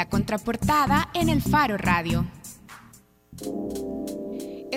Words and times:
La 0.00 0.08
contraportada 0.08 1.10
en 1.12 1.28
el 1.28 1.42
Faro 1.42 1.76
Radio. 1.76 2.24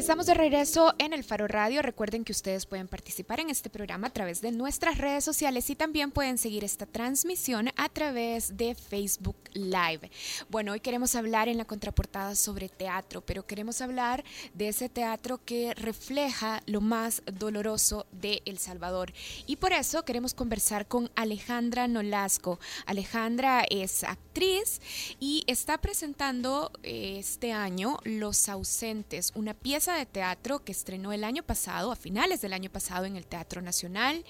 Estamos 0.04 0.26
de 0.26 0.34
regreso 0.34 0.94
en 0.98 1.14
el 1.14 1.24
Faro 1.24 1.48
Radio. 1.48 1.82
Recuerden 1.82 2.26
que 2.26 2.34
ustedes 2.34 2.66
pueden 2.66 2.90
participar 2.90 3.40
en 3.40 3.50
este 3.50 3.70
programa 3.70 4.08
a 4.08 4.10
través 4.10 4.42
de 4.42 4.52
nuestras 4.52 4.98
redes 4.98 5.24
sociales 5.24 5.70
y 5.70 5.76
también 5.78 6.12
pueden 6.12 6.38
seguir 6.38 6.66
esta 6.66 6.86
transmisión 6.86 7.70
a 7.78 7.88
través 7.88 8.58
de 8.58 8.76
Facebook 8.76 9.38
Live. 9.54 10.12
Bueno, 10.50 10.74
hoy 10.74 10.82
queremos 10.82 11.16
hablar 11.16 11.48
en 11.48 11.58
la 11.58 11.64
contraportada 11.64 12.36
sobre 12.36 12.68
teatro, 12.68 13.22
pero 13.22 13.48
queremos 13.48 13.80
hablar 13.80 14.26
de 14.54 14.68
ese 14.68 14.90
teatro 14.90 15.40
que 15.46 15.74
refleja 15.74 16.62
lo 16.66 16.82
más 16.82 17.24
doloroso 17.40 18.06
de 18.12 18.42
El 18.44 18.58
Salvador. 18.58 19.14
Y 19.48 19.56
por 19.56 19.72
eso 19.72 20.04
queremos 20.04 20.34
conversar 20.34 20.86
con 20.86 21.12
Alejandra 21.16 21.88
Nolasco. 21.88 22.60
Alejandra 22.88 23.64
es 23.70 24.04
actriz 24.04 24.82
y 25.22 25.46
está 25.48 25.78
presentando 25.78 26.74
eh, 26.84 27.16
este 27.20 27.54
año 27.54 28.00
Los 28.04 28.50
Ausentes, 28.50 29.32
una 29.34 29.54
pieza 29.54 29.93
de 29.94 30.06
teatro 30.06 30.64
que 30.64 30.72
estrenó 30.72 31.14
el 31.14 31.24
año 31.24 31.44
pasado, 31.44 31.92
a 31.92 31.96
finales 31.96 32.42
del 32.42 32.54
año 32.54 32.70
pasado 32.70 33.06
en 33.06 33.16
el 33.16 33.26
Teatro 33.26 33.62
Nacional, 33.62 34.24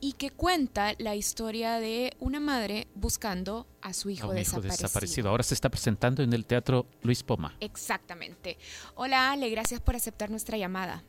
y 0.00 0.12
que 0.14 0.30
cuenta 0.30 0.94
la 0.98 1.14
historia 1.14 1.80
de 1.80 2.14
una 2.18 2.40
madre 2.40 2.86
buscando 2.94 3.66
a 3.82 3.92
su 3.92 4.10
hijo, 4.10 4.32
desaparecido. 4.32 5.30
Ahora 5.30 5.42
se 5.42 5.54
está 5.54 5.68
presentando 5.68 6.22
en 6.22 6.32
el 6.32 6.44
Teatro 6.46 6.86
Luis 7.02 7.22
Poma. 7.22 7.56
Exactamente. 7.60 8.58
Hola 8.94 9.32
Ale, 9.32 9.48
gracias 9.50 9.80
por 9.80 9.96
aceptar 9.96 10.30
nuestra 10.30 10.58
llamada. 10.58 11.04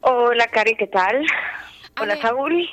Hola 0.00 0.46
Cari, 0.48 0.76
¿qué 0.76 0.86
tal? 0.86 1.24
Hola 2.00 2.20
Saúl, 2.20 2.68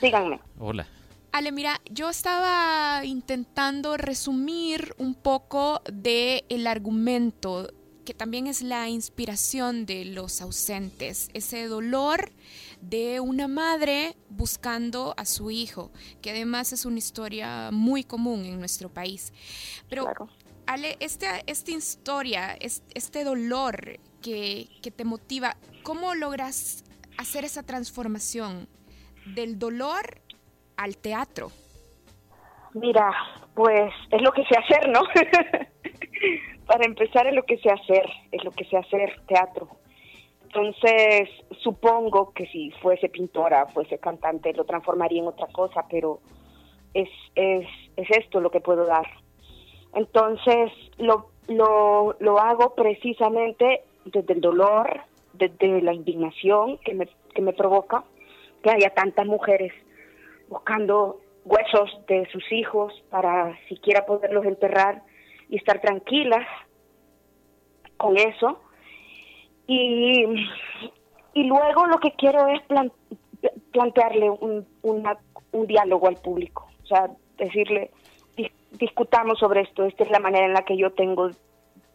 díganme. 0.00 0.40
Hola. 0.58 0.86
Ale, 1.32 1.52
mira, 1.52 1.80
yo 1.88 2.10
estaba 2.10 3.04
intentando 3.04 3.96
resumir 3.96 4.94
un 4.98 5.14
poco 5.14 5.80
del 5.92 6.44
el 6.48 6.66
argumento 6.66 7.70
que 8.04 8.14
también 8.14 8.46
es 8.46 8.62
la 8.62 8.88
inspiración 8.88 9.86
de 9.86 10.04
los 10.04 10.40
ausentes, 10.40 11.30
ese 11.34 11.66
dolor 11.66 12.32
de 12.80 13.20
una 13.20 13.48
madre 13.48 14.16
buscando 14.28 15.14
a 15.16 15.24
su 15.24 15.50
hijo, 15.50 15.90
que 16.22 16.30
además 16.30 16.72
es 16.72 16.84
una 16.84 16.98
historia 16.98 17.70
muy 17.72 18.04
común 18.04 18.44
en 18.44 18.58
nuestro 18.58 18.88
país. 18.88 19.32
Pero, 19.88 20.06
Ale, 20.66 20.96
este, 21.00 21.26
esta 21.46 21.70
historia, 21.70 22.56
este 22.60 23.24
dolor 23.24 23.98
que, 24.22 24.68
que 24.82 24.90
te 24.90 25.04
motiva, 25.04 25.56
¿cómo 25.82 26.14
logras 26.14 26.84
hacer 27.18 27.44
esa 27.44 27.62
transformación 27.62 28.68
del 29.34 29.58
dolor 29.58 30.20
al 30.76 30.96
teatro? 30.96 31.50
Mira, 32.74 33.12
pues 33.54 33.92
es 34.10 34.22
lo 34.22 34.32
que 34.32 34.44
sé 34.44 34.56
hacer, 34.56 34.88
¿no? 34.88 35.02
para 36.70 36.86
empezar 36.86 37.26
es 37.26 37.34
lo 37.34 37.42
que 37.42 37.58
sé 37.58 37.68
hacer, 37.68 38.04
es 38.30 38.44
lo 38.44 38.52
que 38.52 38.64
sé 38.64 38.76
hacer 38.76 39.20
teatro. 39.26 39.66
Entonces, 40.44 41.28
supongo 41.58 42.32
que 42.32 42.46
si 42.46 42.70
fuese 42.80 43.08
pintora, 43.08 43.66
fuese 43.66 43.98
cantante, 43.98 44.52
lo 44.52 44.64
transformaría 44.64 45.20
en 45.20 45.26
otra 45.26 45.48
cosa, 45.48 45.84
pero 45.90 46.20
es, 46.94 47.08
es, 47.34 47.66
es 47.96 48.10
esto 48.16 48.40
lo 48.40 48.52
que 48.52 48.60
puedo 48.60 48.86
dar. 48.86 49.04
Entonces, 49.94 50.70
lo, 50.96 51.30
lo, 51.48 52.14
lo 52.20 52.38
hago 52.38 52.76
precisamente 52.76 53.82
desde 54.04 54.34
el 54.34 54.40
dolor, 54.40 55.00
desde 55.32 55.82
la 55.82 55.92
indignación 55.92 56.78
que 56.84 56.94
me, 56.94 57.08
que 57.34 57.42
me 57.42 57.52
provoca 57.52 58.04
que 58.62 58.70
haya 58.70 58.90
tantas 58.90 59.26
mujeres 59.26 59.72
buscando 60.48 61.18
huesos 61.44 62.06
de 62.06 62.28
sus 62.30 62.44
hijos 62.52 62.92
para 63.10 63.58
siquiera 63.68 64.06
poderlos 64.06 64.44
enterrar 64.44 65.02
y 65.50 65.56
estar 65.56 65.80
tranquilas 65.80 66.46
con 67.96 68.16
eso. 68.16 68.60
Y, 69.66 70.24
y 71.34 71.44
luego 71.44 71.86
lo 71.86 71.98
que 71.98 72.12
quiero 72.12 72.46
es 72.48 72.60
plantearle 73.72 74.30
un, 74.30 74.66
un 74.82 75.66
diálogo 75.66 76.08
al 76.08 76.16
público, 76.16 76.68
o 76.82 76.86
sea, 76.86 77.10
decirle, 77.36 77.90
discutamos 78.72 79.38
sobre 79.38 79.62
esto, 79.62 79.84
esta 79.84 80.04
es 80.04 80.10
la 80.10 80.20
manera 80.20 80.46
en 80.46 80.54
la 80.54 80.64
que 80.64 80.76
yo 80.76 80.92
tengo 80.92 81.30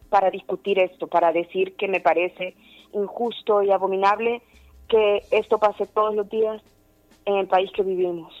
para 0.08 0.30
discutir 0.30 0.78
esto, 0.78 1.06
para 1.06 1.32
decir 1.32 1.76
que 1.76 1.88
me 1.88 2.00
parece 2.00 2.54
injusto 2.92 3.62
y 3.62 3.70
abominable 3.70 4.42
que 4.88 5.22
esto 5.30 5.58
pase 5.58 5.86
todos 5.86 6.14
los 6.14 6.28
días 6.28 6.62
en 7.24 7.36
el 7.36 7.46
país 7.46 7.70
que 7.72 7.82
vivimos. 7.82 8.32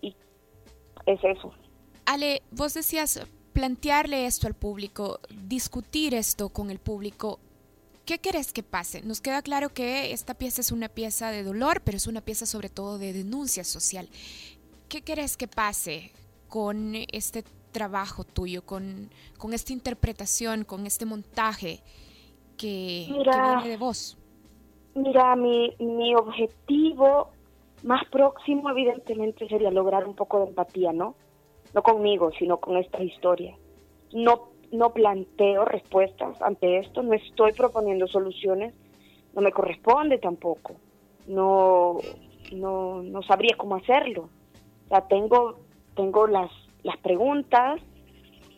Y 0.00 0.14
es 1.06 1.22
eso. 1.24 1.52
Ale, 2.06 2.42
vos 2.50 2.74
decías 2.74 3.26
plantearle 3.52 4.26
esto 4.26 4.46
al 4.46 4.54
público, 4.54 5.20
discutir 5.30 6.14
esto 6.14 6.48
con 6.48 6.70
el 6.70 6.78
público. 6.78 7.38
¿Qué 8.04 8.18
querés 8.18 8.52
que 8.52 8.62
pase? 8.62 9.02
Nos 9.02 9.20
queda 9.20 9.42
claro 9.42 9.68
que 9.68 10.12
esta 10.12 10.34
pieza 10.34 10.60
es 10.60 10.72
una 10.72 10.88
pieza 10.88 11.30
de 11.30 11.44
dolor, 11.44 11.82
pero 11.84 11.96
es 11.96 12.06
una 12.06 12.20
pieza 12.20 12.46
sobre 12.46 12.68
todo 12.68 12.98
de 12.98 13.12
denuncia 13.12 13.62
social. 13.64 14.08
¿Qué 14.88 15.02
querés 15.02 15.36
que 15.36 15.46
pase 15.46 16.10
con 16.48 16.94
este 17.12 17.44
trabajo 17.70 18.24
tuyo, 18.24 18.62
con, 18.62 19.10
con 19.38 19.52
esta 19.54 19.72
interpretación, 19.72 20.64
con 20.64 20.86
este 20.86 21.06
montaje 21.06 21.80
que, 22.56 23.06
viene 23.08 23.68
de 23.68 23.76
vos? 23.76 24.18
Mira, 24.94 25.36
mi, 25.36 25.74
mi 25.78 26.14
objetivo 26.14 27.30
más 27.82 28.04
próximo 28.10 28.70
evidentemente 28.70 29.48
sería 29.48 29.70
lograr 29.70 30.06
un 30.06 30.14
poco 30.14 30.40
de 30.40 30.48
empatía, 30.48 30.92
¿no? 30.92 31.14
No 31.74 31.82
conmigo, 31.82 32.30
sino 32.38 32.58
con 32.58 32.76
esta 32.76 33.02
historia. 33.02 33.56
No, 34.12 34.48
no 34.72 34.92
planteo 34.92 35.64
respuestas 35.64 36.40
ante 36.42 36.78
esto, 36.78 37.02
no 37.02 37.14
estoy 37.14 37.52
proponiendo 37.52 38.06
soluciones, 38.06 38.74
no 39.34 39.42
me 39.42 39.52
corresponde 39.52 40.18
tampoco, 40.18 40.74
no, 41.26 41.98
no, 42.52 43.02
no 43.02 43.22
sabría 43.22 43.56
cómo 43.56 43.76
hacerlo. 43.76 44.28
Tengo, 45.08 45.56
tengo 45.96 46.26
las, 46.26 46.50
las 46.82 46.98
preguntas, 46.98 47.80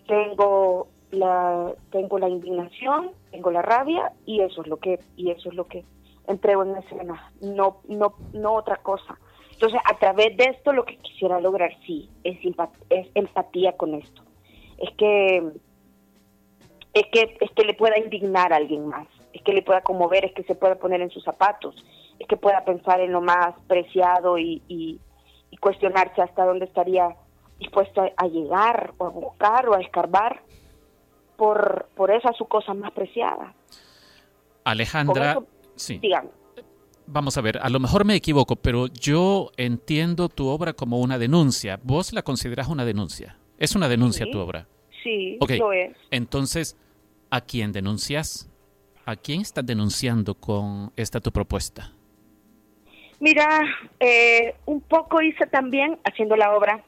tengo 0.09 0.89
la, 1.13 1.73
tengo 1.91 2.19
la 2.19 2.29
indignación, 2.29 3.13
tengo 3.31 3.51
la 3.53 3.63
rabia 3.63 4.13
y 4.27 4.41
eso 4.41 4.63
es 4.63 4.67
lo 4.67 4.79
que, 4.79 4.99
y 5.17 5.31
eso 5.31 5.49
es 5.49 5.55
lo 5.55 5.67
que 5.67 5.85
entrego 6.27 6.65
en 6.65 6.77
escena, 6.77 7.33
no, 7.41 7.81
no, 7.89 8.15
no 8.33 8.55
otra 8.55 8.79
cosa. 8.79 9.19
Entonces, 9.55 9.81
a 9.85 9.97
través 9.99 10.37
de 10.37 10.45
esto 10.45 10.73
lo 10.73 10.85
que 10.85 10.97
quisiera 10.97 11.41
lograr, 11.41 11.71
sí, 11.87 12.11
es, 12.25 12.39
es 12.91 13.07
empatía 13.15 13.77
con 13.77 13.95
esto. 13.95 14.23
Es 14.79 14.91
que, 14.97 15.39
es 16.93 17.07
que, 17.13 17.37
es 17.41 17.51
que 17.53 17.65
le 17.65 17.75
pueda 17.75 17.97
indignar 17.99 18.53
a 18.53 18.57
alguien 18.57 18.87
más, 18.89 19.07
es 19.33 19.43
que 19.43 19.53
le 19.53 19.63
pueda 19.63 19.81
conmover, 19.83 20.25
es 20.25 20.33
que 20.33 20.43
se 20.43 20.57
pueda 20.57 20.75
poner 20.75 21.01
en 21.01 21.11
sus 21.11 21.23
zapatos, 21.23 21.77
es 22.19 22.27
que 22.27 22.37
pueda 22.37 22.65
pensar 22.65 23.01
en 23.01 23.13
lo 23.13 23.21
más 23.21 23.55
preciado 23.69 24.39
y, 24.39 24.63
y, 24.69 25.01
cuestionarse 25.61 26.21
hasta 26.21 26.45
dónde 26.45 26.67
estaría 26.67 27.17
dispuesto 27.59 28.03
a, 28.03 28.27
llegar 28.27 28.93
o 28.99 29.07
a 29.07 29.09
buscar 29.09 29.67
o 29.69 29.75
a 29.75 29.81
escarbar 29.81 30.43
por, 31.37 31.89
por 31.95 32.11
esa 32.11 32.33
su 32.33 32.47
cosa 32.47 32.75
más 32.75 32.91
preciada. 32.91 33.55
Alejandra, 34.65 35.39
sí. 35.77 36.01
Vamos 37.07 37.37
a 37.37 37.43
ver, 37.43 37.59
a 37.59 37.69
lo 37.69 37.81
mejor 37.81 38.05
me 38.05 38.15
equivoco, 38.15 38.57
pero 38.57 38.87
yo 38.87 39.51
entiendo 39.57 40.29
tu 40.29 40.49
obra 40.49 40.73
como 40.73 41.01
una 41.01 41.19
denuncia. 41.19 41.79
¿Vos 41.83 42.13
la 42.13 42.23
consideras 42.23 42.69
una 42.69 42.85
denuncia? 42.85 43.37
¿Es 43.59 43.77
una 43.77 43.89
denuncia 43.89 44.27
tu 44.31 44.39
obra? 44.39 44.67
Sí, 45.03 45.39
lo 45.59 45.73
es. 45.73 45.95
Entonces, 46.11 46.79
¿a 47.31 47.43
quién 47.43 47.73
denuncias? 47.73 48.51
¿A 49.05 49.17
quién 49.17 49.43
estás 49.43 49.67
denunciando 49.67 50.35
con 50.35 50.93
esta 50.97 51.21
tu 51.21 51.31
propuesta? 51.31 51.93
Mira, 53.21 53.61
eh, 54.01 54.55
un 54.65 54.81
poco 54.81 55.21
hice 55.21 55.47
también, 55.47 55.99
haciendo 56.05 56.37
la 56.37 56.57
obra, 56.57 56.83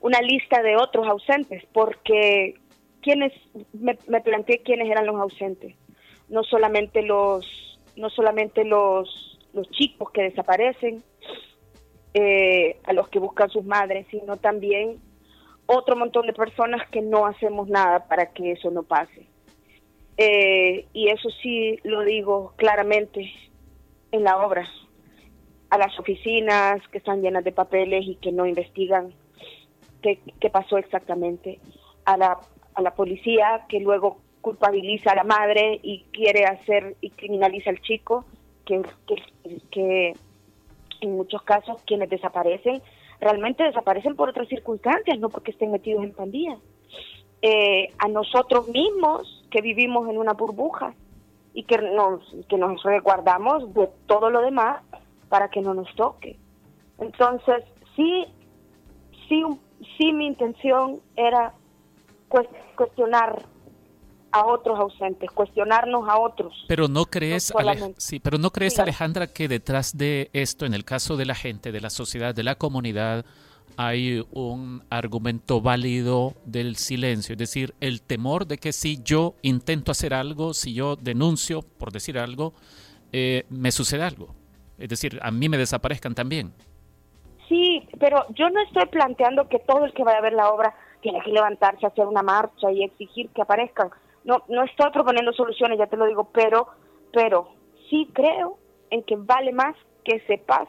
una 0.00 0.20
lista 0.22 0.62
de 0.62 0.76
otros 0.76 1.06
ausentes, 1.06 1.62
porque 1.72 2.54
quienes 3.02 3.32
me, 3.74 3.98
me 4.06 4.20
planteé 4.22 4.62
quiénes 4.62 4.90
eran 4.90 5.06
los 5.06 5.16
ausentes, 5.16 5.74
no 6.28 6.42
solamente 6.42 7.02
los 7.02 7.67
no 7.98 8.10
solamente 8.10 8.64
los, 8.64 9.38
los 9.52 9.68
chicos 9.70 10.10
que 10.10 10.22
desaparecen, 10.22 11.02
eh, 12.14 12.78
a 12.84 12.92
los 12.92 13.08
que 13.08 13.18
buscan 13.18 13.50
sus 13.50 13.64
madres, 13.64 14.06
sino 14.10 14.36
también 14.36 14.98
otro 15.66 15.94
montón 15.94 16.26
de 16.26 16.32
personas 16.32 16.88
que 16.88 17.02
no 17.02 17.26
hacemos 17.26 17.68
nada 17.68 18.08
para 18.08 18.32
que 18.32 18.52
eso 18.52 18.70
no 18.70 18.82
pase. 18.82 19.26
Eh, 20.16 20.86
y 20.92 21.08
eso 21.08 21.28
sí 21.42 21.78
lo 21.84 22.02
digo 22.02 22.54
claramente 22.56 23.30
en 24.10 24.24
la 24.24 24.44
obra, 24.44 24.66
a 25.70 25.78
las 25.78 25.96
oficinas 25.98 26.80
que 26.88 26.98
están 26.98 27.20
llenas 27.20 27.44
de 27.44 27.52
papeles 27.52 28.04
y 28.06 28.16
que 28.16 28.32
no 28.32 28.46
investigan 28.46 29.12
qué, 30.02 30.18
qué 30.40 30.50
pasó 30.50 30.78
exactamente, 30.78 31.60
a 32.04 32.16
la, 32.16 32.38
a 32.74 32.82
la 32.82 32.94
policía 32.94 33.66
que 33.68 33.80
luego 33.80 34.18
culpabiliza 34.40 35.12
a 35.12 35.16
la 35.16 35.24
madre 35.24 35.80
y 35.82 36.04
quiere 36.12 36.44
hacer 36.44 36.96
y 37.00 37.10
criminaliza 37.10 37.70
al 37.70 37.80
chico, 37.80 38.24
que, 38.64 38.82
que, 39.70 40.14
en 41.00 41.16
muchos 41.16 41.42
casos 41.42 41.80
quienes 41.86 42.10
desaparecen 42.10 42.82
realmente 43.20 43.64
desaparecen 43.64 44.16
por 44.16 44.28
otras 44.28 44.48
circunstancias, 44.48 45.18
no 45.18 45.28
porque 45.28 45.50
estén 45.52 45.72
metidos 45.72 46.04
en 46.04 46.12
pandillas. 46.12 46.58
eh, 47.40 47.92
a 47.98 48.08
nosotros 48.08 48.68
mismos 48.68 49.44
que 49.50 49.60
vivimos 49.60 50.08
en 50.08 50.18
una 50.18 50.32
burbuja 50.32 50.94
y 51.54 51.62
que 51.64 51.78
nos, 51.78 52.20
que 52.48 52.56
nos 52.56 52.82
resguardamos 52.82 53.72
de 53.74 53.88
todo 54.06 54.30
lo 54.30 54.40
demás 54.40 54.82
para 55.28 55.48
que 55.48 55.60
no 55.60 55.74
nos 55.74 55.92
toque. 55.94 56.36
Entonces, 56.98 57.64
sí, 57.94 58.26
sí, 59.28 59.44
sí 59.96 60.12
mi 60.12 60.26
intención 60.26 61.00
era 61.16 61.54
cuestionar 62.76 63.42
a 64.32 64.46
otros 64.46 64.78
ausentes, 64.78 65.30
cuestionarnos 65.30 66.08
a 66.08 66.18
otros. 66.18 66.64
Pero 66.68 66.88
no 66.88 67.06
crees, 67.06 67.52
sí, 67.96 68.20
pero 68.20 68.38
no 68.38 68.50
crees 68.50 68.78
Alejandra 68.78 69.26
que 69.26 69.48
detrás 69.48 69.96
de 69.96 70.30
esto, 70.32 70.66
en 70.66 70.74
el 70.74 70.84
caso 70.84 71.16
de 71.16 71.26
la 71.26 71.34
gente, 71.34 71.72
de 71.72 71.80
la 71.80 71.90
sociedad, 71.90 72.34
de 72.34 72.42
la 72.42 72.56
comunidad, 72.56 73.24
hay 73.76 74.24
un 74.32 74.82
argumento 74.90 75.60
válido 75.60 76.34
del 76.44 76.76
silencio, 76.76 77.34
es 77.34 77.38
decir, 77.38 77.74
el 77.80 78.02
temor 78.02 78.46
de 78.46 78.58
que 78.58 78.72
si 78.72 79.02
yo 79.02 79.34
intento 79.42 79.92
hacer 79.92 80.14
algo, 80.14 80.52
si 80.52 80.74
yo 80.74 80.96
denuncio, 80.96 81.62
por 81.62 81.92
decir 81.92 82.18
algo, 82.18 82.54
eh, 83.12 83.44
me 83.50 83.70
sucede 83.70 84.02
algo. 84.02 84.34
Es 84.78 84.88
decir, 84.88 85.18
a 85.22 85.30
mí 85.30 85.48
me 85.48 85.58
desaparezcan 85.58 86.14
también. 86.14 86.52
Sí, 87.48 87.88
pero 87.98 88.26
yo 88.34 88.50
no 88.50 88.60
estoy 88.62 88.86
planteando 88.86 89.48
que 89.48 89.58
todo 89.60 89.84
el 89.84 89.92
que 89.92 90.04
vaya 90.04 90.18
a 90.18 90.22
ver 90.22 90.34
la 90.34 90.50
obra 90.50 90.74
tiene 91.00 91.20
que 91.22 91.30
levantarse, 91.30 91.86
hacer 91.86 92.06
una 92.06 92.22
marcha 92.22 92.70
y 92.70 92.84
exigir 92.84 93.30
que 93.30 93.42
aparezcan. 93.42 93.90
No, 94.28 94.44
no 94.46 94.62
estoy 94.62 94.90
proponiendo 94.90 95.32
soluciones, 95.32 95.78
ya 95.78 95.86
te 95.86 95.96
lo 95.96 96.04
digo, 96.04 96.28
pero, 96.34 96.68
pero 97.14 97.48
sí 97.88 98.10
creo 98.12 98.58
en 98.90 99.02
que 99.02 99.16
vale 99.16 99.52
más 99.52 99.74
que 100.04 100.20
sepas 100.26 100.68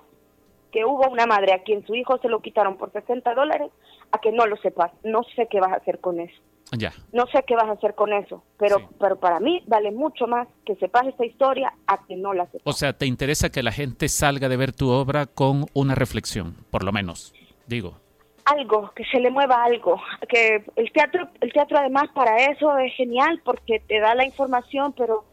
que 0.72 0.86
hubo 0.86 1.10
una 1.10 1.26
madre 1.26 1.52
a 1.52 1.62
quien 1.64 1.86
su 1.86 1.94
hijo 1.94 2.18
se 2.20 2.30
lo 2.30 2.40
quitaron 2.40 2.78
por 2.78 2.94
60 2.94 3.36
dólares 3.36 3.70
a 4.14 4.20
que 4.20 4.32
no 4.32 4.46
lo 4.46 4.56
sepas. 4.56 4.94
No 5.04 5.24
sé 5.36 5.50
qué 5.52 5.60
vas 5.60 5.74
a 5.74 5.76
hacer 5.76 6.00
con 6.00 6.22
eso. 6.22 6.42
Ya. 6.72 6.94
No 7.12 7.26
sé 7.34 7.44
qué 7.46 7.56
vas 7.56 7.66
a 7.66 7.74
hacer 7.74 7.96
con 7.96 8.14
eso, 8.14 8.44
pero, 8.58 8.78
pero 8.98 9.20
para 9.20 9.42
mí 9.42 9.62
vale 9.68 9.92
mucho 9.92 10.26
más 10.26 10.48
que 10.66 10.76
sepas 10.76 11.08
esta 11.08 11.26
historia 11.26 11.74
a 11.86 12.06
que 12.06 12.16
no 12.16 12.34
la 12.34 12.46
sepas. 12.46 12.62
O 12.64 12.72
sea, 12.72 12.94
¿te 12.94 13.08
interesa 13.08 13.50
que 13.50 13.62
la 13.62 13.74
gente 13.74 14.08
salga 14.08 14.48
de 14.48 14.56
ver 14.56 14.72
tu 14.72 14.90
obra 14.90 15.26
con 15.26 15.66
una 15.74 15.96
reflexión, 15.96 16.56
por 16.72 16.86
lo 16.86 16.94
menos? 16.94 17.34
Digo 17.68 17.96
algo, 18.45 18.91
que 18.95 19.06
se 19.06 19.19
le 19.19 19.30
mueva 19.30 19.63
algo, 19.63 20.01
que 20.27 20.63
el 20.75 20.91
teatro, 20.91 21.27
el 21.41 21.51
teatro 21.53 21.77
además 21.77 22.09
para 22.13 22.51
eso 22.51 22.77
es 22.77 22.94
genial 22.95 23.41
porque 23.44 23.80
te 23.80 24.00
da 24.00 24.15
la 24.15 24.25
información, 24.25 24.94
pero 24.94 25.25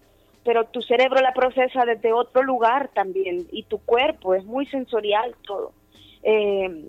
pero 0.45 0.65
tu 0.65 0.81
cerebro 0.81 1.21
la 1.21 1.35
procesa 1.35 1.85
desde 1.85 2.13
otro 2.13 2.45
lugar 2.45 2.89
también 2.95 3.49
y 3.51 3.65
tu 3.65 3.79
cuerpo 3.79 4.33
es 4.33 4.45
muy 4.45 4.65
sensorial 4.67 5.35
todo. 5.45 5.73
Eh, 6.23 6.89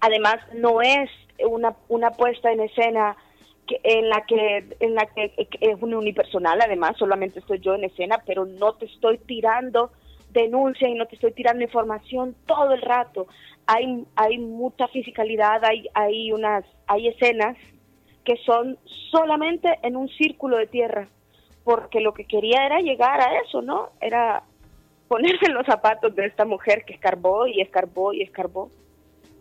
además 0.00 0.36
no 0.54 0.82
es 0.82 1.10
una, 1.48 1.74
una 1.88 2.10
puesta 2.10 2.52
en 2.52 2.60
escena 2.60 3.16
que, 3.66 3.80
en 3.82 4.10
la 4.10 4.26
que 4.26 4.76
en 4.80 4.94
la 4.94 5.06
que 5.06 5.32
es 5.60 5.82
unipersonal 5.82 6.60
además 6.60 6.96
solamente 6.98 7.40
estoy 7.40 7.60
yo 7.60 7.74
en 7.74 7.84
escena 7.84 8.22
pero 8.26 8.44
no 8.44 8.74
te 8.74 8.86
estoy 8.86 9.18
tirando 9.18 9.90
denuncia 10.30 10.88
y 10.88 10.94
no 10.94 11.06
te 11.06 11.14
estoy 11.14 11.32
tirando 11.32 11.62
información 11.62 12.34
todo 12.46 12.72
el 12.72 12.82
rato 12.82 13.26
hay, 13.66 14.04
hay 14.14 14.38
mucha 14.38 14.88
fisicalidad, 14.88 15.64
hay, 15.64 15.88
hay, 15.94 16.32
unas, 16.32 16.64
hay 16.86 17.08
escenas 17.08 17.56
que 18.24 18.36
son 18.44 18.78
solamente 19.10 19.68
en 19.82 19.96
un 19.96 20.08
círculo 20.08 20.56
de 20.56 20.66
tierra, 20.66 21.08
porque 21.64 22.00
lo 22.00 22.14
que 22.14 22.24
quería 22.24 22.64
era 22.64 22.80
llegar 22.80 23.20
a 23.20 23.40
eso, 23.40 23.62
¿no? 23.62 23.90
Era 24.00 24.42
ponerse 25.08 25.46
en 25.46 25.54
los 25.54 25.66
zapatos 25.66 26.14
de 26.14 26.26
esta 26.26 26.44
mujer 26.44 26.84
que 26.84 26.94
escarbó 26.94 27.46
y 27.46 27.60
escarbó 27.60 28.12
y 28.12 28.22
escarbó 28.22 28.70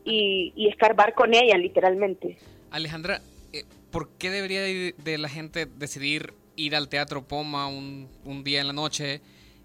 y, 0.04 0.54
y 0.56 0.68
escarbar 0.68 1.14
con 1.14 1.34
ella, 1.34 1.58
literalmente. 1.58 2.38
Alejandra, 2.72 3.22
eh, 3.54 3.64
¿por 3.92 4.10
qué 4.18 4.30
debería 4.30 4.62
de 4.62 5.18
la 5.18 5.30
gente 5.30 5.66
decidir 5.66 6.34
ir 6.56 6.76
al 6.76 6.90
Teatro 6.90 7.24
Poma 7.24 7.68
un, 7.68 8.08
un 8.24 8.44
día 8.44 8.62
en 8.62 8.68
la 8.68 8.74
noche? 8.74 9.22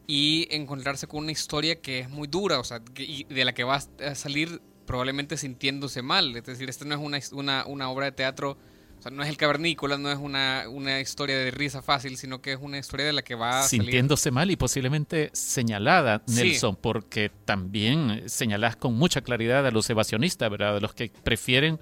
Y 0.07 0.49
encontrarse 0.51 1.07
con 1.07 1.25
una 1.25 1.33
historia 1.33 1.81
que 1.81 2.01
es 2.01 2.11
muy 2.11 2.29
dura, 2.29 2.59
o 2.59 2.65
sea, 2.65 2.83
y 2.97 3.25
de 3.25 3.45
la 3.45 3.53
que 3.53 3.65
va 3.65 3.77
a 3.77 4.15
salir 4.15 4.61
probablemente 4.87 5.37
sintiéndose 5.37 6.03
mal. 6.03 6.37
Es 6.37 6.45
decir, 6.45 6.69
esta 6.69 6.85
no 6.85 6.95
es 6.95 7.01
una, 7.01 7.21
una, 7.33 7.67
una 7.67 7.91
obra 7.91 8.07
de 8.07 8.13
teatro, 8.13 8.59
o 8.99 9.03
sea, 9.03 9.11
no 9.13 9.23
es 9.23 9.29
el 9.29 9.37
cavernícola, 9.37 9.97
no 9.97 10.11
es 10.11 10.19
una, 10.19 10.65
una 10.69 11.01
historia 11.01 11.39
de 11.39 11.51
risa 11.51 11.81
fácil, 11.81 12.17
sino 12.17 12.43
que 12.43 12.53
es 12.53 12.59
una 12.61 12.77
historia 12.79 13.07
de 13.07 13.13
la 13.13 13.23
que 13.23 13.35
va 13.35 13.61
a 13.61 13.63
Sintiéndose 13.63 14.31
mal 14.31 14.51
y 14.51 14.57
posiblemente 14.57 15.31
señalada, 15.33 16.23
Nelson, 16.27 16.77
porque 16.77 17.31
también 17.45 18.29
señalas 18.29 18.77
con 18.77 18.95
mucha 18.95 19.21
claridad 19.21 19.67
a 19.67 19.71
los 19.71 19.89
evasionistas, 19.89 20.51
¿verdad? 20.51 20.77
A 20.77 20.81
los 20.81 20.93
que 20.93 21.11
prefieren 21.23 21.79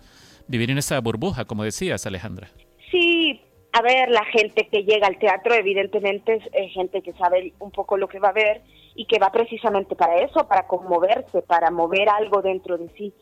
vivir 0.47 0.71
en 0.71 0.79
esa 0.79 1.01
burbuja, 1.01 1.45
como 1.45 1.65
decías, 1.65 2.07
Alejandra. 2.07 2.51
A 3.73 3.83
ver, 3.83 4.11
la 4.11 4.25
gente 4.25 4.67
que 4.69 4.85
llega 4.85 5.07
al 5.07 5.19
teatro 5.19 5.55
evidentemente 5.55 6.41
es, 6.53 6.73
gente 6.73 7.03
que 7.03 7.13
sabe 7.13 7.53
un 7.59 7.71
poco 7.71 7.97
lo 7.97 8.09
que 8.09 8.19
va 8.19 8.29
a 8.29 8.33
ver 8.33 8.63
y 8.95 9.05
que 9.05 9.19
va 9.19 9.31
precisamente 9.31 9.95
para 9.95 10.17
eso, 10.23 10.49
para 10.49 10.67
conmoverse, 10.67 11.43
para 11.43 11.71
mover 11.71 12.09
algo 12.09 12.41
dentro 12.41 12.79
de 12.79 12.89
sí. 12.97 13.13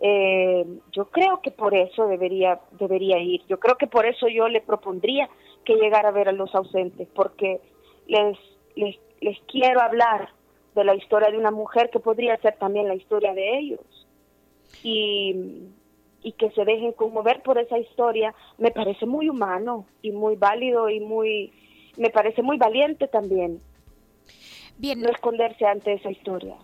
Eh, 0.00 0.64
yo 0.92 1.10
creo 1.10 1.42
que 1.42 1.50
por 1.50 1.74
eso 1.74 2.06
debería, 2.06 2.60
debería 2.72 3.18
ir. 3.18 3.42
Yo 3.46 3.60
creo 3.60 3.76
que 3.76 3.86
por 3.86 4.06
eso 4.06 4.26
yo 4.28 4.48
le 4.48 4.62
propondría 4.62 5.28
que 5.64 5.74
llegara 5.74 6.08
a 6.08 6.12
ver 6.12 6.28
a 6.28 6.32
los 6.32 6.54
ausentes, 6.54 7.06
porque 7.14 7.60
les, 8.06 8.38
les, 8.76 8.98
les 9.20 9.38
quiero 9.42 9.80
hablar 9.82 10.30
de 10.74 10.84
la 10.84 10.94
historia 10.94 11.30
de 11.30 11.36
una 11.36 11.50
mujer 11.50 11.90
que 11.90 12.00
podría 12.00 12.36
ser 12.38 12.56
también 12.56 12.88
la 12.88 12.94
historia 12.94 13.34
de 13.34 13.58
ellos. 13.58 14.06
Y 14.82 15.68
y 16.22 16.32
que 16.32 16.50
se 16.50 16.64
dejen 16.64 16.92
conmover 16.92 17.42
por 17.42 17.58
esa 17.58 17.78
historia 17.78 18.34
me 18.58 18.70
parece 18.70 19.06
muy 19.06 19.28
humano 19.28 19.86
y 20.02 20.12
muy 20.12 20.36
válido 20.36 20.88
y 20.88 21.00
muy 21.00 21.52
me 21.96 22.10
parece 22.10 22.42
muy 22.42 22.56
valiente 22.56 23.08
también 23.08 23.60
bien 24.78 25.00
no 25.00 25.10
esconderse 25.10 25.66
ante 25.66 25.94
esa 25.94 26.10
historia 26.10 26.56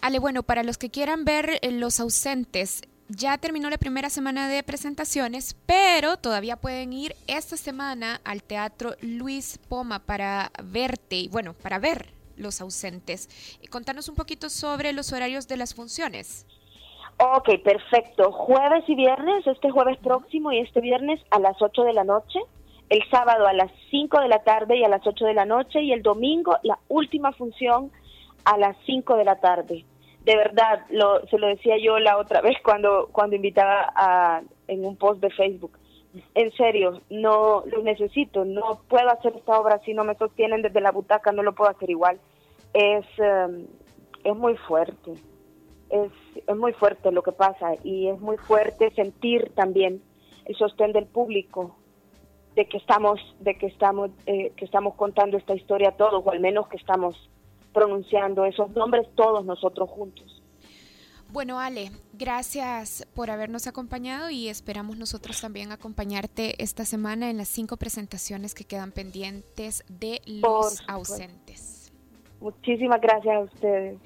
Ale 0.00 0.18
bueno 0.18 0.42
para 0.42 0.62
los 0.62 0.78
que 0.78 0.90
quieran 0.90 1.24
ver 1.24 1.58
eh, 1.62 1.72
los 1.72 2.00
ausentes 2.00 2.82
ya 3.08 3.38
terminó 3.38 3.70
la 3.70 3.78
primera 3.78 4.10
semana 4.10 4.48
de 4.48 4.62
presentaciones, 4.62 5.56
pero 5.64 6.18
todavía 6.18 6.56
pueden 6.56 6.92
ir 6.92 7.16
esta 7.26 7.56
semana 7.56 8.20
al 8.22 8.42
Teatro 8.42 8.96
Luis 9.00 9.58
Poma 9.68 10.00
para 10.00 10.52
verte 10.62 11.16
y 11.16 11.28
bueno, 11.28 11.54
para 11.54 11.78
ver 11.78 12.12
los 12.36 12.60
ausentes. 12.60 13.28
Contanos 13.70 14.08
un 14.08 14.14
poquito 14.14 14.50
sobre 14.50 14.92
los 14.92 15.12
horarios 15.12 15.48
de 15.48 15.56
las 15.56 15.74
funciones. 15.74 16.46
Ok, 17.20 17.48
perfecto. 17.64 18.30
Jueves 18.30 18.84
y 18.86 18.94
viernes, 18.94 19.44
este 19.44 19.70
jueves 19.70 19.98
próximo 19.98 20.52
y 20.52 20.60
este 20.60 20.80
viernes 20.80 21.20
a 21.32 21.40
las 21.40 21.60
8 21.60 21.82
de 21.82 21.92
la 21.92 22.04
noche, 22.04 22.38
el 22.90 23.02
sábado 23.10 23.48
a 23.48 23.52
las 23.52 23.72
5 23.90 24.20
de 24.20 24.28
la 24.28 24.44
tarde 24.44 24.76
y 24.76 24.84
a 24.84 24.88
las 24.88 25.04
8 25.04 25.24
de 25.24 25.34
la 25.34 25.44
noche 25.44 25.82
y 25.82 25.90
el 25.92 26.02
domingo 26.02 26.56
la 26.62 26.78
última 26.86 27.32
función 27.32 27.90
a 28.44 28.56
las 28.56 28.76
5 28.86 29.16
de 29.16 29.24
la 29.24 29.40
tarde. 29.40 29.84
De 30.24 30.36
verdad, 30.36 30.86
lo, 30.90 31.26
se 31.26 31.38
lo 31.38 31.48
decía 31.48 31.74
yo 31.82 31.98
la 31.98 32.18
otra 32.18 32.40
vez 32.42 32.56
cuando, 32.62 33.08
cuando 33.10 33.34
invitaba 33.34 33.92
a, 33.96 34.42
en 34.68 34.86
un 34.86 34.94
post 34.94 35.20
de 35.20 35.30
Facebook. 35.30 35.76
En 36.36 36.52
serio, 36.52 37.00
no 37.10 37.64
lo 37.66 37.82
necesito, 37.82 38.44
no 38.44 38.82
puedo 38.88 39.10
hacer 39.10 39.34
esta 39.34 39.58
obra 39.58 39.80
si 39.84 39.92
no 39.92 40.04
me 40.04 40.14
sostienen 40.14 40.62
desde 40.62 40.80
la 40.80 40.92
butaca, 40.92 41.32
no 41.32 41.42
lo 41.42 41.52
puedo 41.52 41.70
hacer 41.70 41.90
igual. 41.90 42.20
Es, 42.72 43.06
em, 43.18 43.66
es 44.22 44.36
muy 44.36 44.56
fuerte 44.56 45.14
es, 45.90 46.12
es 46.46 46.56
muy 46.56 46.72
fuerte 46.72 47.10
lo 47.12 47.22
que 47.22 47.32
pasa 47.32 47.74
y 47.82 48.08
es 48.08 48.20
muy 48.20 48.36
fuerte 48.36 48.90
sentir 48.94 49.52
también 49.54 50.02
el 50.44 50.56
sostén 50.56 50.92
del 50.92 51.06
público 51.06 51.76
de 52.54 52.66
que 52.66 52.78
estamos 52.78 53.20
de 53.40 53.56
que 53.56 53.66
estamos 53.66 54.10
eh, 54.26 54.52
que 54.56 54.64
estamos 54.64 54.94
contando 54.94 55.36
esta 55.36 55.54
historia 55.54 55.92
todos 55.92 56.22
o 56.24 56.30
al 56.30 56.40
menos 56.40 56.68
que 56.68 56.76
estamos 56.76 57.16
pronunciando 57.72 58.44
esos 58.44 58.70
nombres 58.70 59.06
todos 59.14 59.44
nosotros 59.44 59.88
juntos. 59.90 60.42
Bueno, 61.30 61.60
Ale, 61.60 61.90
gracias 62.14 63.06
por 63.14 63.30
habernos 63.30 63.66
acompañado 63.66 64.30
y 64.30 64.48
esperamos 64.48 64.96
nosotros 64.96 65.38
también 65.38 65.72
acompañarte 65.72 66.62
esta 66.62 66.86
semana 66.86 67.28
en 67.28 67.36
las 67.36 67.48
cinco 67.48 67.76
presentaciones 67.76 68.54
que 68.54 68.64
quedan 68.64 68.92
pendientes 68.92 69.84
de 69.88 70.22
los 70.24 70.82
ausentes. 70.88 71.92
Muchísimas 72.40 73.00
gracias 73.02 73.36
a 73.36 73.40
ustedes. 73.40 73.98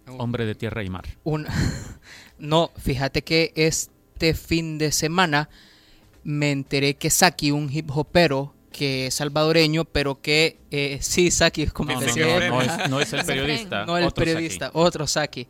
Hombre 0.06 0.44
de 0.44 0.54
tierra 0.54 0.82
y 0.82 0.90
mar. 0.90 1.04
Un... 1.24 1.46
no, 2.38 2.70
fíjate 2.76 3.22
que 3.22 3.52
este 3.54 4.34
fin 4.34 4.78
de 4.78 4.92
semana 4.92 5.48
me 6.22 6.50
enteré 6.50 6.94
que 6.94 7.10
Saki, 7.10 7.50
un 7.50 7.70
hip 7.72 7.90
hopero 7.94 8.54
que 8.72 9.06
es 9.06 9.14
salvadoreño, 9.14 9.84
pero 9.84 10.20
que 10.20 10.58
eh, 10.70 10.98
sí, 11.00 11.30
Saki, 11.30 11.62
es 11.62 11.72
como 11.72 11.92
no, 11.92 12.00
no, 12.00 13.00
es, 13.00 13.12
el 13.12 13.24
periodista. 13.24 13.86
no 13.86 13.98
el 13.98 14.10
periodista, 14.10 14.70
otro 14.74 15.06
Saki. 15.06 15.46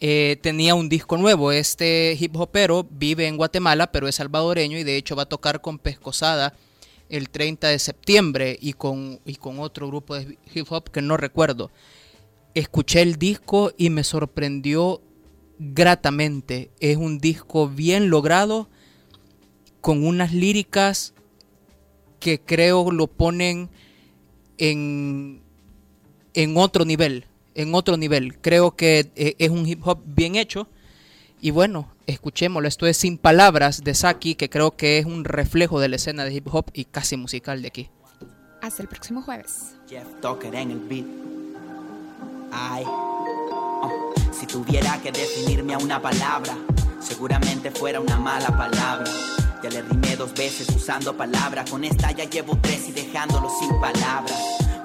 Eh, 0.00 0.38
tenía 0.42 0.76
un 0.76 0.88
disco 0.88 1.16
nuevo. 1.16 1.50
Este 1.50 2.16
hip 2.18 2.36
hopero 2.36 2.86
vive 2.88 3.26
en 3.26 3.36
Guatemala, 3.36 3.90
pero 3.90 4.06
es 4.06 4.14
salvadoreño 4.14 4.78
y 4.78 4.84
de 4.84 4.96
hecho 4.96 5.16
va 5.16 5.24
a 5.24 5.28
tocar 5.28 5.60
con 5.60 5.78
Pescosada 5.78 6.54
el 7.08 7.30
30 7.30 7.68
de 7.68 7.78
septiembre 7.78 8.56
y 8.60 8.74
con, 8.74 9.18
y 9.24 9.36
con 9.36 9.58
otro 9.58 9.88
grupo 9.88 10.14
de 10.14 10.38
hip 10.54 10.70
hop 10.70 10.90
que 10.90 11.02
no 11.02 11.16
recuerdo 11.16 11.70
escuché 12.54 13.02
el 13.02 13.16
disco 13.16 13.72
y 13.76 13.90
me 13.90 14.04
sorprendió 14.04 15.00
gratamente. 15.58 16.70
Es 16.80 16.96
un 16.96 17.18
disco 17.18 17.68
bien 17.68 18.10
logrado, 18.10 18.68
con 19.80 20.06
unas 20.06 20.32
líricas 20.32 21.14
que 22.20 22.40
creo 22.40 22.90
lo 22.90 23.06
ponen 23.06 23.70
en, 24.58 25.40
en 26.34 26.56
otro 26.56 26.84
nivel, 26.84 27.26
en 27.54 27.74
otro 27.74 27.96
nivel. 27.96 28.38
Creo 28.38 28.76
que 28.76 29.10
eh, 29.16 29.34
es 29.38 29.50
un 29.50 29.66
hip 29.66 29.86
hop 29.86 30.00
bien 30.04 30.36
hecho. 30.36 30.68
Y 31.40 31.52
bueno, 31.52 31.92
escuchémoslo. 32.06 32.66
Esto 32.66 32.86
es 32.86 32.96
Sin 32.96 33.16
Palabras 33.16 33.84
de 33.84 33.94
Saki, 33.94 34.34
que 34.34 34.50
creo 34.50 34.76
que 34.76 34.98
es 34.98 35.06
un 35.06 35.24
reflejo 35.24 35.78
de 35.78 35.88
la 35.88 35.96
escena 35.96 36.24
de 36.24 36.34
hip 36.34 36.48
hop 36.52 36.66
y 36.74 36.84
casi 36.84 37.16
musical 37.16 37.62
de 37.62 37.68
aquí. 37.68 37.90
Hasta 38.60 38.82
el 38.82 38.88
próximo 38.88 39.22
jueves. 39.22 39.76
Jeff 39.88 40.06
en 40.42 40.70
el 40.72 40.78
beat. 40.80 41.06
Ay, 42.50 42.82
oh, 42.86 44.12
si 44.38 44.46
tuviera 44.46 45.00
que 45.02 45.10
definirme 45.10 45.74
a 45.74 45.78
una 45.78 46.00
palabra, 46.00 46.56
seguramente 47.00 47.72
fuera 47.72 47.98
una 47.98 48.18
mala 48.18 48.46
palabra. 48.56 49.10
Ya 49.62 49.70
le 49.70 49.82
rimé 49.82 50.14
dos 50.14 50.32
veces 50.32 50.68
usando 50.76 51.16
palabras, 51.16 51.68
con 51.68 51.82
esta 51.82 52.12
ya 52.12 52.24
llevo 52.24 52.56
tres 52.62 52.88
y 52.88 52.92
dejándolo 52.92 53.50
sin 53.58 53.80
palabras. 53.80 54.38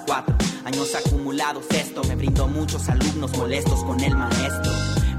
Cuatro 0.08 0.36
años 0.66 0.96
acumulados 0.96 1.66
esto, 1.70 2.04
me 2.06 2.16
brindo 2.16 2.48
muchos 2.48 2.90
alumnos 2.90 3.38
molestos 3.38 3.84
con 3.84 4.00
el 4.00 4.16
maestro. 4.16 4.72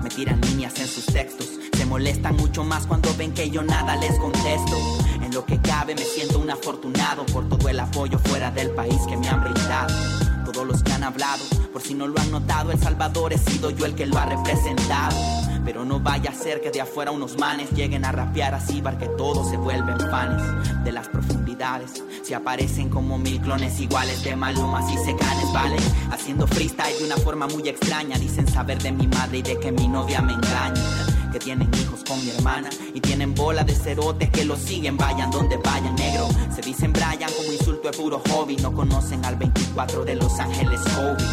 Me 0.02 0.10
tiran 0.10 0.40
líneas 0.40 0.80
en 0.80 0.88
sus 0.88 1.06
textos, 1.06 1.48
se 1.72 1.86
molestan 1.86 2.34
mucho 2.36 2.64
más 2.64 2.86
cuando 2.86 3.14
ven 3.16 3.32
que 3.32 3.48
yo 3.50 3.62
nada 3.62 3.94
les 3.96 4.18
contesto. 4.18 4.76
En 5.22 5.32
lo 5.32 5.44
que 5.44 5.60
cabe 5.60 5.94
me 5.94 6.04
siento 6.04 6.40
un 6.40 6.50
afortunado 6.50 7.24
por 7.26 7.48
todo 7.48 7.68
el 7.68 7.78
apoyo 7.78 8.18
fuera 8.18 8.50
del 8.50 8.70
país 8.70 9.00
que 9.08 9.16
me 9.16 9.28
han 9.28 9.44
brindado 9.44 10.23
todos 10.54 10.66
los 10.66 10.82
que 10.82 10.92
han 10.92 11.02
hablado. 11.02 11.44
Por 11.72 11.82
si 11.82 11.94
no 11.94 12.06
lo 12.06 12.18
han 12.18 12.30
notado, 12.30 12.70
El 12.70 12.80
Salvador 12.80 13.32
he 13.32 13.38
sido 13.38 13.70
yo 13.70 13.84
el 13.84 13.94
que 13.94 14.06
lo 14.06 14.16
ha 14.16 14.24
representado. 14.24 15.16
Pero 15.64 15.84
no 15.84 15.98
vaya 15.98 16.30
a 16.30 16.34
ser 16.34 16.60
que 16.60 16.70
de 16.70 16.80
afuera 16.80 17.10
unos 17.10 17.38
manes 17.38 17.70
lleguen 17.72 18.04
a 18.04 18.12
rapear 18.12 18.54
así 18.54 18.80
para 18.80 18.96
que 18.98 19.08
todos 19.08 19.50
se 19.50 19.56
vuelven 19.56 19.98
fans 19.98 20.42
de 20.84 20.92
las 20.92 21.08
profundidades. 21.08 22.02
Si 22.22 22.34
aparecen 22.34 22.88
como 22.88 23.18
mil 23.18 23.40
clones 23.40 23.80
iguales 23.80 24.22
de 24.22 24.36
malumas 24.36 24.90
y 24.92 24.96
secanes, 24.98 25.52
vale. 25.52 25.76
Haciendo 26.12 26.46
freestyle 26.46 26.98
de 26.98 27.04
una 27.04 27.16
forma 27.16 27.46
muy 27.48 27.68
extraña. 27.68 28.18
Dicen 28.18 28.46
saber 28.46 28.80
de 28.80 28.92
mi 28.92 29.08
madre 29.08 29.38
y 29.38 29.42
de 29.42 29.58
que 29.58 29.72
mi 29.72 29.88
novia 29.88 30.22
me 30.22 30.34
engaña 30.34 31.03
que 31.34 31.40
tienen 31.40 31.68
hijos 31.82 32.04
con 32.04 32.24
mi 32.24 32.30
hermana 32.30 32.70
y 32.94 33.00
tienen 33.00 33.34
bola 33.34 33.64
de 33.64 33.74
cerotes 33.74 34.30
que 34.30 34.44
lo 34.44 34.54
siguen, 34.54 34.96
vayan 34.96 35.32
donde 35.32 35.56
vayan, 35.56 35.92
negro. 35.96 36.28
Se 36.54 36.62
dicen 36.62 36.92
Brian 36.92 37.28
como 37.36 37.52
insulto 37.52 37.90
es 37.90 37.96
puro 37.96 38.22
hobby, 38.30 38.54
no 38.58 38.72
conocen 38.72 39.24
al 39.24 39.34
24 39.34 40.04
de 40.04 40.14
Los 40.14 40.38
Ángeles 40.38 40.80
Kobe. 40.94 41.24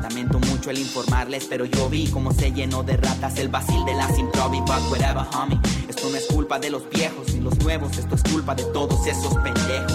Lamento 0.00 0.38
mucho 0.38 0.70
el 0.70 0.78
informarles, 0.78 1.44
pero 1.46 1.66
yo 1.66 1.90
vi 1.90 2.06
cómo 2.06 2.32
se 2.32 2.52
llenó 2.52 2.82
de 2.82 2.96
ratas 2.96 3.36
el 3.36 3.48
basil 3.48 3.84
de 3.84 3.92
las 3.92 4.18
improvi, 4.18 4.60
but 4.60 4.80
whatever, 4.90 5.26
homie. 5.36 5.60
Esto 5.86 6.08
no 6.08 6.16
es 6.16 6.24
culpa 6.24 6.58
de 6.58 6.70
los 6.70 6.88
viejos 6.88 7.34
ni 7.34 7.40
los 7.40 7.58
nuevos, 7.58 7.98
esto 7.98 8.14
es 8.14 8.22
culpa 8.22 8.54
de 8.54 8.64
todos 8.64 9.06
esos 9.06 9.34
pendejos 9.40 9.92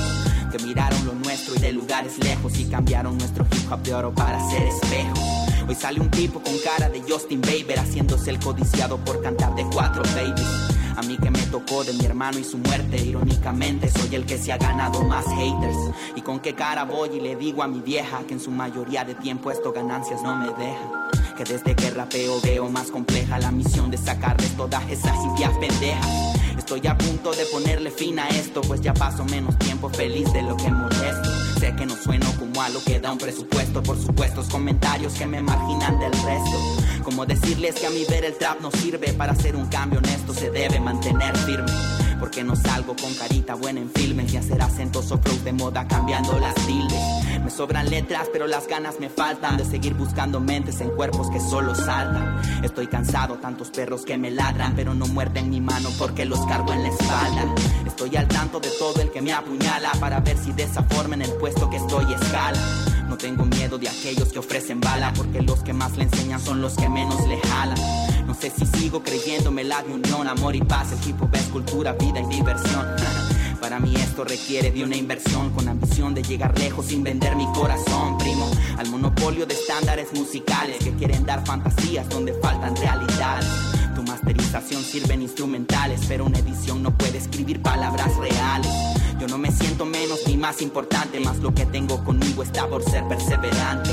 que 0.52 0.64
miraron 0.64 1.04
lo 1.08 1.14
nuestro 1.16 1.56
y 1.56 1.60
de 1.60 1.72
lugares 1.72 2.20
lejos 2.20 2.56
y 2.60 2.66
cambiaron 2.66 3.18
nuestro 3.18 3.48
hip 3.52 3.72
hop 3.72 3.82
de 3.82 3.96
oro 3.96 4.14
para 4.14 4.48
ser 4.48 4.62
espejos. 4.62 5.45
Hoy 5.68 5.74
sale 5.74 6.00
un 6.00 6.12
tipo 6.12 6.40
con 6.42 6.54
cara 6.60 6.90
de 6.90 7.02
Justin 7.02 7.42
Bieber 7.42 7.80
haciéndose 7.80 8.30
el 8.30 8.40
codiciado 8.40 8.98
por 8.98 9.22
cantar 9.24 9.56
de 9.56 9.66
cuatro 9.66 10.04
babies. 10.16 10.48
A 10.96 11.02
mí 11.02 11.18
que 11.18 11.32
me 11.32 11.42
tocó 11.48 11.84
de 11.84 11.94
mi 11.94 12.06
hermano 12.06 12.38
y 12.38 12.44
su 12.44 12.60
muerte, 12.60 12.98
irónicamente 12.98 13.90
soy 13.90 14.16
el 14.16 14.26
que 14.26 14.38
se 14.38 14.54
ha 14.54 14.58
ganado 14.58 15.04
más 15.04 15.26
haters. 15.26 15.78
¿Y 16.16 16.22
con 16.22 16.40
qué 16.40 16.54
cara 16.54 16.86
voy 16.86 17.18
y 17.18 17.20
le 17.20 17.36
digo 17.36 17.64
a 17.64 17.68
mi 17.68 17.80
vieja 17.80 18.24
que 18.28 18.36
en 18.36 18.40
su 18.40 18.52
mayoría 18.52 19.04
de 19.04 19.16
tiempo 19.16 19.50
esto 19.50 19.74
ganancias 19.74 20.22
no 20.22 20.36
me 20.36 20.54
deja? 20.54 21.10
Que 21.36 21.44
desde 21.44 21.76
que 21.76 21.90
rapeo 21.90 22.40
veo 22.42 22.70
más 22.70 22.92
compleja 22.92 23.40
la 23.40 23.50
misión 23.52 23.90
de 23.90 23.98
sacarles 23.98 24.56
todas 24.56 24.88
esas 24.90 25.18
ideas 25.36 25.52
pendejas. 25.60 26.36
Estoy 26.58 26.86
a 26.88 26.96
punto 26.98 27.32
de 27.34 27.46
ponerle 27.48 27.90
fin 27.90 28.20
a 28.20 28.28
esto, 28.30 28.62
pues 28.62 28.82
ya 28.82 28.94
paso 28.94 29.26
menos 29.26 29.58
tiempo 29.58 29.90
feliz 29.90 30.32
de 30.32 30.44
lo 30.44 30.56
que 30.56 30.70
molesto. 30.70 31.25
Sé 31.60 31.76
que 31.76 31.86
no 31.86 31.96
sueno 31.96 32.26
como 32.38 32.62
a 32.62 32.70
lo 32.70 32.84
que 32.84 33.00
da 33.00 33.12
un 33.12 33.18
presupuesto, 33.18 33.82
por 33.82 33.98
supuestos 33.98 34.48
comentarios 34.50 35.14
que 35.14 35.26
me 35.26 35.42
marginan 35.42 36.00
del 36.00 36.12
resto. 36.12 37.04
Como 37.04 37.26
decirles 37.26 37.76
que 37.76 37.88
a 37.88 37.90
mi 37.90 38.04
ver 38.06 38.26
el 38.26 38.38
trap 38.38 38.62
no 38.62 38.72
sirve 38.72 39.14
para 39.14 39.34
hacer 39.34 39.56
un 39.56 39.68
cambio 39.68 40.00
honesto, 40.00 40.34
se 40.34 40.50
debe 40.50 40.80
mantener 40.80 41.36
firme. 41.38 41.72
Porque 42.20 42.44
no 42.44 42.56
salgo 42.56 42.96
con 42.96 43.14
carita 43.14 43.56
buena 43.56 43.80
en 43.80 43.90
filmes 43.90 44.34
y 44.34 44.38
hacer 44.38 44.62
acentos 44.62 45.12
o 45.12 45.18
de 45.18 45.54
moda 45.54 45.88
cambiando 45.88 46.40
las 46.40 46.56
tildes. 46.56 47.25
Me 47.44 47.52
sobran 47.52 47.90
letras, 47.90 48.28
pero 48.32 48.48
las 48.48 48.68
ganas 48.68 49.00
me 49.00 49.10
faltan 49.10 49.58
de 49.58 49.66
seguir 49.66 49.94
buscando 49.94 50.40
mentes 50.40 50.82
en 50.82 50.90
cuerpos 50.90 51.30
que 51.30 51.40
solo 51.40 51.76
saltan. 51.76 52.42
Estoy 52.64 52.88
cansado, 52.88 53.36
tantos 53.36 53.70
perros 53.70 54.04
que 54.04 54.18
me 54.18 54.32
ladran, 54.32 54.74
pero 54.76 54.94
no 54.94 55.06
muerden 55.08 55.50
mi 55.50 55.62
mano 55.62 55.90
porque 56.00 56.26
los 56.26 56.46
cargo 56.48 56.74
en 56.74 56.84
la 56.84 56.90
espalda. 56.90 57.54
Estoy 57.86 58.16
al 58.16 58.28
tanto 58.28 58.60
de 58.60 58.70
todo 58.80 59.02
el 59.02 59.12
que 59.12 59.22
me 59.22 59.34
apuñala 59.34 59.92
para 60.00 60.20
ver 60.20 60.38
si 60.38 60.54
de 60.54 60.64
esa 60.64 60.84
forma 60.84 61.16
en 61.16 61.22
el 61.22 61.32
puesto 61.34 61.70
que 61.70 61.78
estoy 61.78 62.12
escala. 62.14 62.60
No 63.08 63.18
tengo 63.18 63.46
miedo 63.46 63.78
de 63.78 63.90
aquellos 63.90 64.32
que 64.32 64.40
ofrecen 64.40 64.82
bala, 64.82 65.14
porque 65.16 65.42
los 65.42 65.62
que 65.62 65.74
más 65.74 65.96
le 65.98 66.04
enseñan 66.04 66.42
son 66.42 66.62
los 66.62 66.76
que 66.76 66.90
menos 66.90 67.28
le 67.28 67.40
jalan. 67.40 67.78
No 68.26 68.34
sé 68.34 68.50
si 68.50 68.66
sigo 68.66 69.04
creyéndome 69.04 69.64
la 69.64 69.84
de 69.84 69.94
unión, 69.94 70.28
amor 70.28 70.56
y 70.56 70.62
paz, 70.62 70.92
el 70.92 71.00
tipo 71.00 71.30
es 71.32 71.44
cultura, 71.44 71.94
vida 71.94 72.20
y 72.22 72.26
diversión. 72.26 72.88
Para 73.66 73.80
mí 73.80 73.96
esto 73.96 74.24
requiere 74.24 74.70
de 74.70 74.84
una 74.84 74.96
inversión 74.96 75.50
con 75.50 75.68
ambición 75.68 76.14
de 76.14 76.22
llegar 76.22 76.56
lejos 76.60 76.86
sin 76.86 77.02
vender 77.02 77.36
mi 77.36 77.48
corazón, 77.48 78.16
primo. 78.20 78.48
Al 78.78 78.88
monopolio 78.92 79.48
de 79.48 79.56
estándares 79.56 80.14
musicales 80.14 80.78
que 80.84 80.92
quieren 80.92 81.26
dar 81.26 81.44
fantasías 81.44 82.08
donde 82.08 82.36
faltan 82.44 82.76
realidades. 82.76 83.50
Tu 83.96 84.04
masterización 84.04 84.84
sirven 84.84 85.24
instrumentales, 85.24 86.02
pero 86.08 86.26
una 86.26 86.38
edición 86.38 86.84
no 86.84 86.96
puede 86.96 87.18
escribir 87.18 87.60
palabras 87.64 88.16
reales. 88.18 88.72
Yo 89.20 89.28
no 89.28 89.40
me 89.40 89.52
siento 89.52 89.84
menos 89.84 90.20
ni 90.28 90.38
más 90.38 90.62
importante, 90.62 91.20
más 91.20 91.40
lo 91.40 91.52
que 91.52 91.66
tengo 91.66 92.04
conmigo 92.04 92.44
está 92.44 92.68
por 92.68 92.84
ser 92.84 93.08
perseverante. 93.08 93.90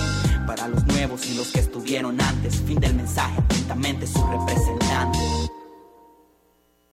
Para 0.46 0.68
los 0.68 0.84
nuevos 0.84 1.26
y 1.30 1.34
los 1.34 1.48
que 1.48 1.60
estuvieron 1.60 2.20
antes, 2.20 2.60
fin 2.66 2.78
del 2.78 2.92
mensaje, 2.92 3.38
atentamente 3.38 4.06
su 4.06 4.22
representante. 4.26 5.61